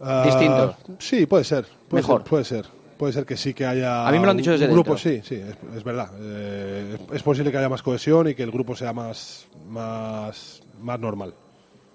Ah, 0.00 0.22
Distinto. 0.24 0.76
Sí, 1.00 1.26
puede 1.26 1.42
ser. 1.42 1.66
Puede 1.88 2.02
Mejor. 2.02 2.20
Ser, 2.20 2.30
puede 2.30 2.44
ser. 2.44 2.66
Puede 2.98 3.12
ser 3.12 3.26
que 3.26 3.36
sí 3.36 3.54
que 3.54 3.66
haya. 3.66 4.06
A 4.06 4.12
mí 4.12 4.18
me 4.18 4.24
lo 4.24 4.30
han 4.30 4.36
dicho 4.36 4.50
un- 4.52 4.58
desde 4.58 4.66
un 4.66 4.74
grupo, 4.74 4.94
dentro. 4.94 5.10
sí, 5.10 5.20
sí, 5.24 5.34
es, 5.34 5.76
es 5.76 5.84
verdad. 5.84 6.10
Eh, 6.20 6.96
es, 7.10 7.16
es 7.16 7.22
posible 7.22 7.50
que 7.50 7.58
haya 7.58 7.68
más 7.68 7.82
cohesión 7.82 8.28
y 8.28 8.34
que 8.34 8.42
el 8.44 8.50
grupo 8.52 8.76
sea 8.76 8.92
más, 8.92 9.46
más, 9.68 10.62
más 10.80 11.00
normal. 11.00 11.34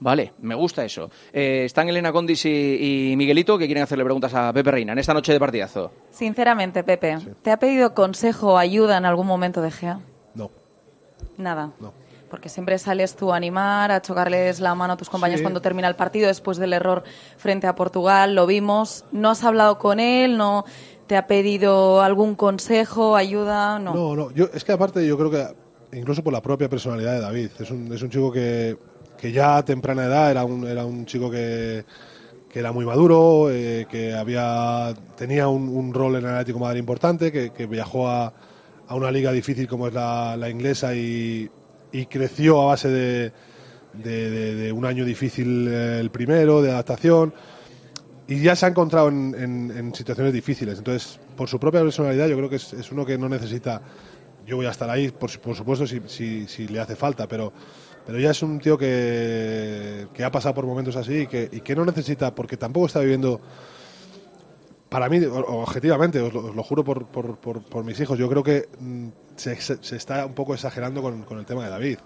Vale, 0.01 0.31
me 0.41 0.55
gusta 0.55 0.85
eso. 0.85 1.09
Eh, 1.33 1.63
están 1.65 1.89
Elena 1.89 2.11
Condis 2.13 2.45
y, 2.45 3.11
y 3.11 3.15
Miguelito 3.17 3.57
que 3.57 3.65
quieren 3.65 3.83
hacerle 3.83 4.05
preguntas 4.05 4.33
a 4.33 4.53
Pepe 4.53 4.71
Reina 4.71 4.93
en 4.93 4.99
esta 4.99 5.13
noche 5.13 5.33
de 5.33 5.39
partidazo. 5.39 5.91
Sinceramente, 6.11 6.83
Pepe, 6.85 7.17
¿te 7.41 7.51
ha 7.51 7.57
pedido 7.57 7.93
consejo 7.93 8.53
o 8.53 8.57
ayuda 8.57 8.97
en 8.97 9.03
algún 9.05 9.27
momento 9.27 9.61
de 9.61 9.71
Gea? 9.71 9.99
No, 10.35 10.49
Nada. 11.37 11.71
no. 11.81 11.91
Porque 12.29 12.49
siempre 12.49 12.77
sales 12.77 13.15
tú 13.15 13.33
a 13.33 13.37
animar, 13.37 13.91
a 13.91 14.01
chocarles 14.01 14.59
la 14.59 14.75
mano 14.75 14.93
a 14.93 14.97
tus 14.97 15.09
compañeros 15.09 15.39
Sí. 15.39 15.43
cuando 15.43 15.61
termina 15.61 15.87
el 15.87 15.95
partido 15.95 16.27
después 16.27 16.57
del 16.57 16.73
error 16.73 17.03
frente 17.37 17.65
a 17.67 17.75
Portugal. 17.75 18.35
Lo 18.35 18.45
vimos. 18.45 19.05
¿No 19.11 19.29
has 19.31 19.43
hablado 19.43 19.77
con 19.79 19.99
él? 19.99 20.37
¿No 20.37 20.63
te 21.07 21.17
ha 21.17 21.25
pedido 21.25 22.01
algún 22.03 22.35
consejo, 22.35 23.15
ayuda? 23.15 23.79
No. 23.79 23.93
No, 23.95 24.15
no. 24.15 24.31
Yo, 24.31 24.45
es 24.53 24.63
que 24.63 24.71
aparte 24.71 25.05
yo 25.07 25.17
creo 25.17 25.31
que 25.31 25.97
incluso 25.97 26.23
por 26.23 26.31
la 26.31 26.41
propia 26.41 26.69
personalidad 26.69 27.13
de 27.13 27.19
David. 27.21 27.49
Es 27.59 27.71
un, 27.71 27.91
es 27.91 28.01
un 28.03 28.09
chico 28.11 28.31
que, 28.31 28.77
que 29.17 29.31
ya 29.31 29.57
a 29.57 29.65
temprana 29.65 30.05
edad 30.05 30.29
era 30.29 30.43
un, 30.45 30.67
era 30.67 30.85
un 30.85 31.07
chico 31.07 31.31
que, 31.31 31.83
que 32.47 32.59
era 32.59 32.71
muy 32.71 32.85
maduro, 32.85 33.49
eh, 33.49 33.87
que 33.89 34.13
había 34.13 34.93
tenía 35.17 35.47
un, 35.47 35.67
un 35.67 35.93
rol 35.95 36.17
en 36.17 36.25
el 36.25 36.29
Atlético 36.31 36.59
de 36.59 36.65
Madrid 36.65 36.79
importante, 36.79 37.31
que, 37.31 37.49
que 37.49 37.65
viajó 37.65 38.07
a, 38.07 38.31
a 38.87 38.93
una 38.95 39.09
liga 39.09 39.31
difícil 39.31 39.67
como 39.67 39.87
es 39.87 39.93
la, 39.95 40.37
la 40.37 40.47
inglesa 40.47 40.93
y, 40.93 41.49
y 41.91 42.05
creció 42.05 42.61
a 42.61 42.65
base 42.67 42.89
de, 42.89 43.31
de- 43.93 44.71
un 44.71 44.85
año 44.85 45.05
difícil 45.05 45.67
eh, 45.67 45.99
el 45.99 46.09
primero, 46.11 46.61
de 46.61 46.71
adaptación 46.71 47.33
y 48.27 48.39
ya 48.41 48.55
se 48.55 48.65
ha 48.67 48.69
encontrado 48.69 49.09
en, 49.09 49.91
situaciones 49.95 50.33
difíciles. 50.33 50.77
Entonces, 50.77 51.19
por 51.35 51.49
su 51.49 51.59
propia 51.59 51.81
personalidad, 51.81 52.27
yo 52.27 52.37
creo 52.37 52.49
que 52.49 52.57
es, 52.57 52.91
uno 52.91 53.05
que 53.05 53.17
no 53.17 53.27
necesita. 53.27 53.81
Yo 54.45 54.55
voy 54.55 54.67
a 54.67 54.71
estar 54.71 54.89
ahí, 54.89 55.09
por, 55.09 55.35
por 55.39 55.55
supuesto, 55.55 55.87
si, 55.87 55.99
si- 56.07 56.47
si 56.47 56.67
le 56.67 56.79
hace 56.79 56.95
falta, 56.95 57.27
pero, 57.27 57.51
pero 58.05 58.19
ya 58.19 58.31
es 58.31 58.41
un 58.43 58.59
tío 58.59 58.77
que, 58.77 60.07
que 60.13 60.23
ha 60.23 60.31
pasado 60.31 60.53
por 60.55 60.65
momentos 60.67 60.95
así 60.95 61.21
y 61.21 61.27
que, 61.27 61.49
y 61.51 61.61
que 61.61 61.75
no 61.75 61.85
necesita, 61.85 62.33
porque 62.35 62.55
tampoco 62.57 62.85
está 62.85 62.99
viviendo. 62.99 63.41
Para 64.89 65.07
mí, 65.07 65.23
objetivamente, 65.23 66.19
os 66.19 66.33
lo, 66.33 66.63
juro 66.63 66.83
por, 66.83 67.05
por- 67.05 67.37
por- 67.37 67.83
mis 67.83 67.99
hijos, 67.99 68.17
yo 68.17 68.27
creo 68.27 68.43
que 68.43 68.67
mm, 68.79 69.07
se, 69.35 69.55
se- 69.61 69.95
está 69.95 70.25
un 70.25 70.33
poco 70.33 70.55
exagerando 70.55 71.01
con, 71.01 71.37
el 71.37 71.45
tema 71.45 71.63
de 71.63 71.69
David. 71.69 71.99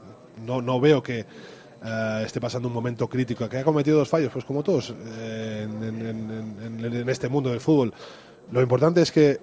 No, 0.46 0.62
no 0.62 0.82
veo 0.82 1.02
que 1.02 1.20
eh, 1.22 2.24
esté 2.26 2.42
pasando 2.42 2.68
un 2.68 2.74
momento 2.74 3.08
crítico. 3.08 3.48
¿Que 3.48 3.60
ha 3.60 3.64
cometido 3.64 4.00
dos 4.00 4.10
fallos? 4.10 4.32
Pues 4.34 4.44
como 4.44 4.64
todos 4.64 4.94
eh, 5.18 5.66
en, 5.66 7.10
este 7.10 7.30
mundo 7.30 7.52
del 7.52 7.62
fútbol. 7.62 7.94
Lo 8.52 8.62
importante 8.62 9.02
es 9.02 9.12
que, 9.14 9.40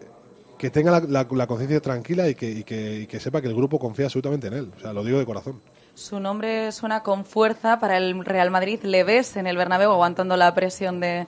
que 0.58 0.68
tenga 0.68 1.00
la, 1.00 1.26
conciencia 1.46 1.80
tranquila 1.80 2.28
y 2.28 2.34
que, 2.34 2.50
y, 2.50 2.62
que, 2.64 3.00
y 3.00 3.06
que 3.06 3.20
sepa 3.20 3.40
que 3.40 3.48
el 3.48 3.54
grupo 3.54 3.78
confía 3.78 4.04
absolutamente 4.04 4.48
en 4.48 4.52
él. 4.54 4.72
O 4.76 4.80
sea, 4.80 4.92
lo 4.92 5.02
digo 5.02 5.18
de 5.18 5.24
corazón. 5.24 5.62
Su 5.94 6.20
nombre 6.20 6.72
suena 6.72 7.02
con 7.02 7.24
fuerza 7.24 7.78
para 7.80 7.96
el 7.96 8.22
Real 8.24 8.50
Madrid. 8.50 8.80
¿Le 8.82 9.02
ves 9.02 9.36
en 9.36 9.46
el 9.46 9.56
Bernabéu 9.56 9.90
aguantando 9.92 10.36
la 10.36 10.54
presión 10.54 11.00
de, 11.00 11.26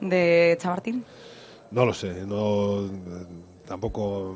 de 0.00 0.56
Chamartín? 0.60 1.04
No 1.70 1.84
lo 1.84 1.92
sé, 1.92 2.24
no 2.26 2.86
eh, 2.86 2.88
tampoco 3.66 4.34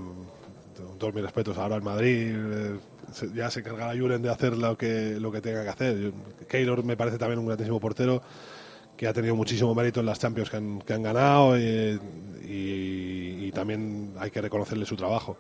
todos 0.99 1.15
mis 1.15 1.23
respetos 1.25 1.57
ahora 1.59 1.77
al 1.77 1.83
Madrid 1.83 2.33
eh, 2.35 2.77
ya 3.35 3.51
se 3.51 3.61
encargará 3.61 3.99
Julen 3.99 4.23
de 4.23 4.31
hacer 4.31 4.57
lo 4.57 4.77
que 4.77 5.17
lo 5.19 5.33
que 5.33 5.41
tenga 5.41 5.63
que 5.63 5.69
hacer. 5.71 6.13
Keylor 6.49 6.85
me 6.85 6.97
parece 6.97 7.19
también 7.19 7.39
un 7.39 7.47
grandísimo 7.47 7.81
portero 7.81 8.23
que 8.97 9.07
ha 9.09 9.13
tenido 9.13 9.35
muchísimo 9.35 9.75
mérito 9.75 10.01
en 10.01 10.07
las 10.07 10.19
Champions 10.19 10.51
que 10.51 10.57
han, 10.59 10.79
que 10.81 10.93
han 10.93 11.03
ganado 11.03 11.59
y, 11.59 11.99
y- 12.45 13.47
y 13.47 13.53
también 13.53 14.13
hay 14.19 14.31
que 14.31 14.41
reconocerle 14.41 14.85
su 14.87 14.97
trabajo. 14.97 15.37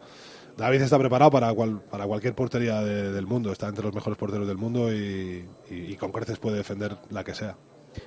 David 0.56 0.82
está 0.82 0.98
preparado 0.98 1.30
para, 1.30 1.52
cual- 1.54 1.80
para 1.80 2.06
cualquier 2.06 2.34
portería 2.34 2.80
de- 2.82 3.12
del 3.12 3.26
mundo, 3.26 3.52
está 3.52 3.68
entre 3.68 3.84
los 3.84 3.94
mejores 3.94 4.18
porteros 4.18 4.46
del 4.48 4.56
mundo 4.58 4.92
y- 4.92 5.44
y 5.70 5.94
con 5.96 6.10
creces 6.12 6.38
puede 6.38 6.56
defender 6.58 6.96
la 7.10 7.22
que 7.24 7.34
sea. 7.34 7.56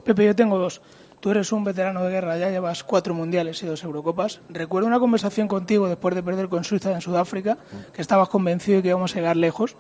Pepe, 0.04 0.26
yo 0.26 0.36
tengo 0.36 0.58
dos. 0.58 0.82
Tú 1.26 1.32
eres 1.32 1.52
un 1.52 1.64
veterano 1.64 2.04
de 2.04 2.12
guerra, 2.12 2.38
ya 2.38 2.52
llevas 2.52 2.84
cuatro 2.84 3.16
mundiales 3.16 3.64
y 3.64 3.66
dos 3.66 3.84
Eurocopas. 3.84 4.42
Recuerdo 4.48 4.88
una 4.88 5.00
conversación 5.00 5.48
contigo 5.48 5.90
después 5.90 6.14
de 6.14 6.22
perder 6.22 6.50
con 6.50 6.64
Suiza 6.64 6.92
en 6.92 7.02
Sudáfrica, 7.02 7.58
que 7.94 8.04
estabas 8.04 8.30
convencido 8.30 8.78
de 8.78 8.84
que 8.84 8.90
íbamos 8.90 9.12
a 9.12 9.16
llegar 9.16 9.36
lejos. 9.36 9.76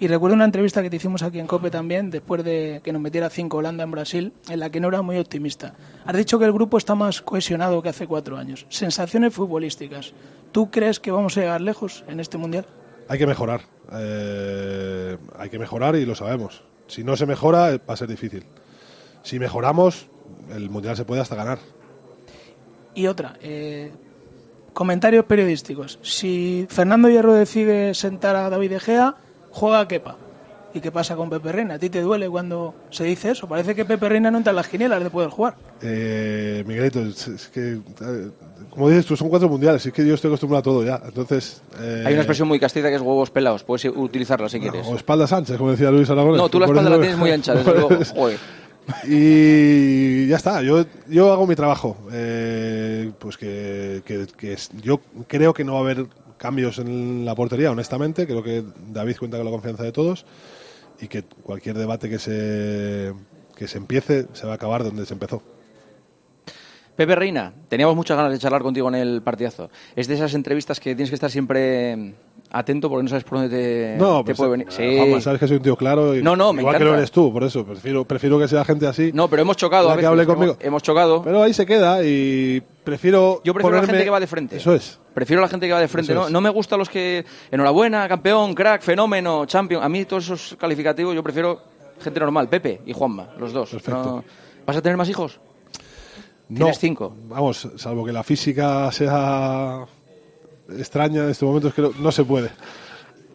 Y 0.00 0.08
recuerdo 0.08 0.34
una 0.34 0.44
entrevista 0.44 0.82
que 0.82 0.90
te 0.90 0.96
hicimos 0.96 1.22
aquí 1.22 1.38
en 1.38 1.46
COPE 1.46 1.70
también, 1.70 2.10
después 2.10 2.42
de 2.42 2.80
que 2.82 2.92
nos 2.92 3.00
metiera 3.00 3.30
cinco 3.30 3.58
Holanda 3.58 3.84
en 3.84 3.92
Brasil, 3.92 4.32
en 4.48 4.58
la 4.58 4.70
que 4.70 4.80
no 4.80 4.88
era 4.88 5.00
muy 5.00 5.18
optimista. 5.18 5.74
Has 6.04 6.16
dicho 6.16 6.36
que 6.36 6.46
el 6.46 6.52
grupo 6.52 6.76
está 6.78 6.96
más 6.96 7.22
cohesionado 7.22 7.80
que 7.80 7.90
hace 7.90 8.08
cuatro 8.08 8.36
años. 8.36 8.66
Sensaciones 8.68 9.32
futbolísticas. 9.32 10.14
¿Tú 10.50 10.68
crees 10.68 10.98
que 10.98 11.12
vamos 11.12 11.36
a 11.36 11.42
llegar 11.42 11.60
lejos 11.60 12.02
en 12.08 12.18
este 12.18 12.38
mundial? 12.38 12.66
Hay 13.06 13.20
que 13.20 13.26
mejorar. 13.28 13.60
eh, 13.92 15.16
hay 15.38 15.48
que 15.48 15.60
mejorar 15.60 15.94
y 15.94 16.04
lo 16.04 16.16
sabemos. 16.16 16.64
Si 16.88 17.04
no 17.04 17.16
se 17.16 17.24
mejora, 17.24 17.78
va 17.88 17.94
a 17.94 17.96
ser 17.96 18.08
difícil. 18.08 18.44
Si 19.22 19.38
mejoramos, 19.38 20.08
el 20.54 20.70
mundial 20.70 20.96
se 20.96 21.04
puede 21.04 21.20
hasta 21.20 21.34
ganar. 21.36 21.58
Y 22.94 23.06
otra, 23.06 23.36
eh, 23.42 23.90
comentarios 24.72 25.24
periodísticos. 25.24 25.98
Si 26.02 26.66
Fernando 26.68 27.08
Hierro 27.08 27.34
decide 27.34 27.94
sentar 27.94 28.34
a 28.36 28.50
David 28.50 28.70
De 28.70 28.80
Gea, 28.80 29.14
juega 29.50 29.80
a 29.80 29.88
Kepa. 29.88 30.16
¿Y 30.74 30.80
qué 30.80 30.92
pasa 30.92 31.16
con 31.16 31.30
Pepe 31.30 31.50
Reina? 31.50 31.74
¿A 31.74 31.78
ti 31.78 31.88
te 31.88 32.02
duele 32.02 32.28
cuando 32.28 32.74
se 32.90 33.02
dice 33.04 33.30
eso? 33.30 33.48
Parece 33.48 33.74
que 33.74 33.86
Pepe 33.86 34.06
Reina 34.08 34.30
no 34.30 34.36
entra 34.38 34.50
en 34.50 34.56
las 34.56 34.68
quinielas 34.68 35.02
de 35.02 35.08
poder 35.08 35.30
jugar. 35.30 35.54
Eh, 35.80 36.62
Miguelito, 36.66 37.00
es, 37.00 37.48
que, 37.52 37.78
como 38.68 38.88
dices 38.90 39.06
tú, 39.06 39.16
son 39.16 39.30
cuatro 39.30 39.48
mundiales. 39.48 39.84
Es 39.86 39.92
que 39.92 40.06
yo 40.06 40.14
estoy 40.14 40.28
acostumbrado 40.28 40.60
a 40.60 40.62
todo 40.62 40.84
ya. 40.84 41.00
Entonces. 41.06 41.62
eh, 41.80 42.02
Hay 42.06 42.12
una 42.12 42.22
expresión 42.22 42.48
muy 42.48 42.60
castiza 42.60 42.88
que 42.90 42.96
es 42.96 43.00
huevos 43.00 43.30
pelados. 43.30 43.64
Puedes 43.64 43.86
utilizarla 43.86 44.48
si 44.50 44.60
quieres. 44.60 44.86
O 44.86 44.94
espaldas 44.94 45.32
anchas, 45.32 45.56
como 45.56 45.70
decía 45.70 45.90
Luis 45.90 46.10
Aragonés. 46.10 46.36
No, 46.36 46.48
tú 46.50 46.60
la 46.60 46.66
espalda 46.66 46.90
la 46.90 46.98
tienes 47.00 47.16
muy 47.16 47.30
ancha, 47.32 47.54
desde 47.54 47.72
luego. 47.72 47.88
Joder. 48.14 48.38
Y 49.06 50.26
ya 50.28 50.36
está, 50.36 50.62
yo, 50.62 50.84
yo 51.08 51.32
hago 51.32 51.46
mi 51.46 51.54
trabajo. 51.54 51.96
Eh, 52.12 53.12
pues 53.18 53.36
que, 53.36 54.02
que- 54.04 54.26
que 54.36 54.56
yo 54.82 55.00
creo 55.26 55.54
que 55.54 55.64
no 55.64 55.74
va 55.74 55.78
a 55.78 55.82
haber 55.82 56.06
cambios 56.38 56.78
en 56.78 57.24
la 57.24 57.34
portería, 57.34 57.70
honestamente. 57.70 58.26
Creo 58.26 58.42
que 58.42 58.64
David 58.92 59.16
cuenta 59.18 59.36
con 59.36 59.46
la 59.46 59.52
confianza 59.52 59.82
de 59.82 59.92
todos 59.92 60.24
y 61.00 61.08
que 61.08 61.22
cualquier 61.22 61.76
debate 61.78 62.08
que 62.08 62.18
se, 62.18 63.12
que 63.56 63.68
se 63.68 63.78
empiece 63.78 64.26
se 64.32 64.46
va 64.46 64.52
a 64.52 64.56
acabar 64.56 64.84
donde 64.84 65.06
se 65.06 65.14
empezó. 65.14 65.42
Pepe 66.98 67.14
Reina, 67.14 67.52
teníamos 67.68 67.94
muchas 67.94 68.16
ganas 68.16 68.32
de 68.32 68.40
charlar 68.40 68.60
contigo 68.60 68.88
en 68.88 68.96
el 68.96 69.22
partidazo. 69.22 69.70
Es 69.94 70.08
de 70.08 70.14
esas 70.14 70.34
entrevistas 70.34 70.80
que 70.80 70.96
tienes 70.96 71.10
que 71.10 71.14
estar 71.14 71.30
siempre 71.30 72.14
atento 72.50 72.88
porque 72.90 73.04
no 73.04 73.08
sabes 73.08 73.22
por 73.22 73.38
dónde 73.38 73.56
te, 73.56 73.96
No, 73.96 74.18
te 74.18 74.24
pues, 74.24 74.36
puede 74.38 74.50
venir. 74.50 74.66
eh, 74.66 74.72
Sí. 74.72 74.96
Juanma, 74.98 75.20
sabes 75.20 75.38
que 75.38 75.46
soy 75.46 75.58
un 75.58 75.62
tío 75.62 75.76
claro. 75.76 76.16
Y 76.16 76.24
No, 76.24 76.34
no, 76.34 76.52
me 76.52 76.62
igual 76.62 76.72
que 76.74 76.78
encanta. 76.78 76.90
lo 76.92 76.98
eres 76.98 77.12
tú, 77.12 77.32
por 77.32 77.44
eso. 77.44 77.64
Prefiero, 77.64 78.04
prefiero 78.04 78.36
que 78.40 78.48
sea 78.48 78.64
gente 78.64 78.88
así. 78.88 79.12
No, 79.14 79.28
pero 79.28 79.42
hemos 79.42 79.56
chocado 79.56 79.88
a 79.88 79.92
que 79.92 79.98
veces. 79.98 80.08
hable 80.08 80.22
Hemos- 80.24 80.34
conmigo. 80.34 80.56
Hemos, 80.60 80.82
chocado. 80.82 81.22
Pero 81.22 81.40
ahí 81.40 81.54
se 81.54 81.64
queda 81.66 82.02
y 82.04 82.60
prefiero. 82.82 83.42
Yo 83.44 83.54
prefiero 83.54 83.76
a 83.76 83.80
la 83.80 83.86
ponerme- 83.86 83.92
gente 83.92 84.04
que 84.04 84.10
va 84.10 84.18
de 84.18 84.26
frente. 84.26 84.56
Eso 84.56 84.74
es. 84.74 84.98
Prefiero 85.14 85.40
la 85.40 85.46
gente 85.48 85.68
que 85.68 85.72
va 85.72 85.80
de 85.80 85.86
frente. 85.86 86.12
No, 86.14 86.28
no 86.28 86.40
me 86.40 86.50
gusta 86.50 86.76
los 86.76 86.88
que. 86.88 87.24
Enhorabuena, 87.52 88.08
campeón, 88.08 88.54
crack, 88.54 88.82
fenómeno, 88.82 89.46
champion. 89.46 89.84
A 89.84 89.88
mí 89.88 90.04
todos 90.04 90.24
esos 90.24 90.56
calificativos 90.58 91.14
yo 91.14 91.22
prefiero 91.22 91.60
gente 92.02 92.18
normal. 92.18 92.48
Pepe 92.48 92.80
y 92.86 92.92
Juanma, 92.92 93.28
los 93.38 93.52
dos. 93.52 93.70
Perfecto. 93.70 94.02
No- 94.02 94.24
¿Vas 94.66 94.76
a 94.76 94.82
tener 94.82 94.96
más 94.98 95.08
hijos? 95.08 95.38
No, 96.48 96.56
Tienes 96.56 96.78
cinco. 96.78 97.14
Vamos, 97.28 97.68
salvo 97.76 98.04
que 98.04 98.12
la 98.12 98.22
física 98.22 98.90
sea 98.92 99.84
extraña 100.78 101.24
en 101.24 101.30
estos 101.30 101.46
momentos, 101.46 101.72
creo 101.74 101.92
no 102.00 102.10
se 102.12 102.24
puede. 102.24 102.50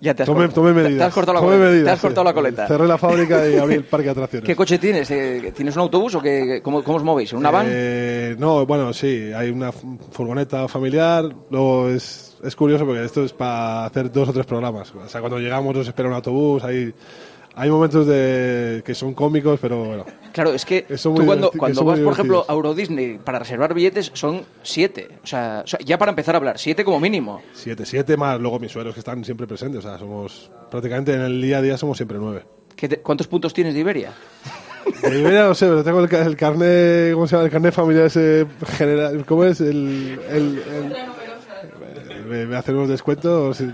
Ya 0.01 0.13
te 0.13 0.23
has, 0.23 0.27
Tomé, 0.27 0.47
cortado. 0.47 0.61
tomé 0.67 0.73
Te- 0.73 0.83
medidas. 0.83 0.97
Te 0.99 1.03
has 1.07 1.13
cortado 1.13 1.33
la 1.35 1.39
tomé 1.39 1.51
coleta. 1.53 1.69
medidas, 1.71 1.85
te 1.85 1.91
has 1.91 1.99
sí. 1.99 2.01
cortado 2.07 2.23
la 2.25 2.33
coleta. 2.33 2.67
Cerré 2.67 2.87
la 2.87 2.97
fábrica 2.97 3.49
y 3.49 3.55
abrí 3.57 3.75
el 3.75 3.85
parque 3.85 4.05
de 4.05 4.11
atracciones. 4.11 4.45
¿Qué 4.47 4.55
coche 4.55 4.77
tienes? 4.77 5.09
Eh, 5.11 5.53
¿Tienes 5.55 5.75
un 5.75 5.81
autobús 5.83 6.15
o 6.15 6.21
qué, 6.21 6.59
cómo, 6.61 6.83
cómo 6.83 6.97
os 6.97 7.03
movéis? 7.03 7.31
¿En 7.31 7.39
una 7.39 7.51
van? 7.51 7.67
Eh, 7.69 8.35
no, 8.37 8.65
bueno, 8.65 8.91
sí, 8.91 9.31
hay 9.33 9.49
una 9.49 9.71
furgoneta 9.71 10.67
familiar. 10.67 11.23
Luego 11.49 11.87
es, 11.89 12.35
es 12.43 12.55
curioso 12.55 12.85
porque 12.85 13.05
esto 13.05 13.23
es 13.23 13.31
para 13.31 13.85
hacer 13.85 14.11
dos 14.11 14.27
o 14.27 14.33
tres 14.33 14.45
programas. 14.45 14.93
O 14.93 15.07
sea, 15.07 15.21
cuando 15.21 15.39
llegamos 15.39 15.73
nos 15.73 15.87
espera 15.87 16.09
un 16.09 16.15
autobús. 16.15 16.63
Hay, 16.65 16.93
hay 17.55 17.69
momentos 17.69 18.07
de, 18.07 18.81
que 18.85 18.95
son 18.95 19.13
cómicos, 19.13 19.59
pero 19.61 19.83
bueno. 19.83 20.05
Claro, 20.31 20.53
es 20.53 20.65
que 20.65 20.81
tú 20.83 21.25
cuando, 21.25 21.51
que 21.51 21.57
cuando 21.59 21.83
vas, 21.85 21.99
por 21.99 22.13
ejemplo, 22.13 22.45
a 22.47 22.53
Euro 22.53 22.73
Disney 22.73 23.19
para 23.23 23.39
reservar 23.39 23.73
billetes 23.73 24.11
son 24.15 24.43
siete. 24.63 25.09
O 25.23 25.27
sea, 25.27 25.61
o 25.63 25.67
sea, 25.67 25.79
ya 25.85 25.97
para 25.97 26.09
empezar 26.09 26.33
a 26.35 26.39
hablar, 26.39 26.57
siete 26.57 26.83
como 26.83 26.99
mínimo. 26.99 27.41
Siete, 27.53 27.85
siete 27.85 28.17
más 28.17 28.39
luego 28.39 28.59
mis 28.59 28.71
sueros 28.71 28.93
que 28.95 28.99
están 29.01 29.23
siempre 29.23 29.45
presentes. 29.45 29.79
O 29.85 29.87
sea, 29.87 29.99
somos 29.99 30.49
prácticamente 30.71 31.13
en 31.13 31.21
el 31.21 31.41
día 31.41 31.59
a 31.59 31.61
día 31.61 31.77
somos 31.77 31.97
siempre 31.97 32.17
nueve. 32.19 32.43
¿Qué 32.75 32.87
te- 32.89 32.97
¿Cuántos 33.01 33.27
puntos 33.27 33.53
tienes 33.53 33.75
de 33.75 33.81
Iberia? 33.81 34.11
De 35.03 35.19
Iberia 35.19 35.43
no 35.43 35.53
sé, 35.53 35.67
pero 35.67 35.83
tengo 35.83 35.99
el, 35.99 36.09
ca- 36.09 36.25
el 36.25 36.35
carnet, 36.35 37.13
¿cómo 37.13 37.27
se 37.27 37.35
llama? 37.35 37.45
El 37.45 37.51
carnet 37.51 37.73
familiar 37.73 38.05
ese 38.07 38.47
general, 38.77 39.23
¿cómo 39.25 39.43
es? 39.45 39.61
El, 39.61 40.19
el, 40.29 40.63
el- 40.67 42.27
me, 42.27 42.45
me 42.47 42.55
hacen 42.55 42.75
unos 42.75 42.89
descuentos 42.89 43.59
en 43.61 43.73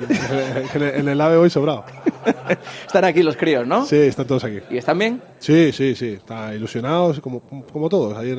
el, 0.76 0.82
en 0.84 1.08
el 1.08 1.22
AVE 1.22 1.38
hoy 1.38 1.50
sobrado. 1.50 1.86
Están 2.86 3.06
aquí 3.06 3.24
los 3.24 3.38
críos, 3.38 3.66
¿no? 3.66 3.86
Sí, 3.86 3.98
están 3.98 4.28
todos 4.28 4.44
aquí. 4.44 4.60
¿Y 4.70 4.78
están 4.78 4.98
bien? 4.98 5.22
Sí, 5.40 5.72
sí, 5.72 5.96
sí, 5.96 6.14
están 6.14 6.54
ilusionados 6.56 7.20
como, 7.20 7.42
como 7.42 7.90
todos. 7.90 8.18
Ayer 8.18 8.38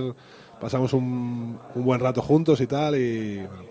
pasamos 0.60 0.92
un, 0.92 1.58
un 1.74 1.84
buen 1.84 2.00
rato 2.00 2.22
juntos 2.22 2.60
y 2.60 2.66
tal. 2.66 2.96
Y 2.96 3.38
bueno, 3.38 3.64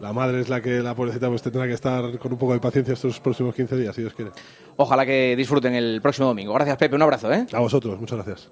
la 0.00 0.12
madre 0.12 0.40
es 0.40 0.48
la 0.48 0.60
que 0.60 0.80
la 0.80 0.94
pobrecita 0.94 1.28
pues 1.28 1.42
tendrá 1.42 1.66
que 1.66 1.72
estar 1.74 2.18
con 2.18 2.32
un 2.32 2.38
poco 2.38 2.52
de 2.52 2.60
paciencia 2.60 2.94
estos 2.94 3.20
próximos 3.20 3.54
15 3.54 3.76
días, 3.76 3.94
si 3.94 4.02
Dios 4.02 4.14
quiere. 4.14 4.32
Ojalá 4.76 5.06
que 5.06 5.34
disfruten 5.36 5.74
el 5.74 6.00
próximo 6.02 6.28
domingo. 6.28 6.52
Gracias, 6.54 6.76
Pepe. 6.76 6.96
Un 6.96 7.02
abrazo, 7.02 7.32
¿eh? 7.32 7.46
A 7.52 7.60
vosotros, 7.60 7.98
muchas 8.00 8.16
gracias. 8.24 8.50